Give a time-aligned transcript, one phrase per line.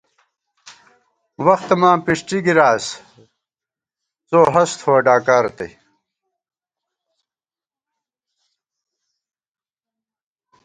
[1.45, 2.85] وختہ ماں پِݭٹی گِراس،
[4.29, 5.71] څو ہَس تھووَہ ڈاکا رتئ